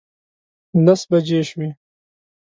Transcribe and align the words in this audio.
لس 0.85 1.01
بجې 1.09 1.39
شوې. 1.49 1.69